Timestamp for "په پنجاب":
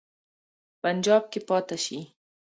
0.79-1.23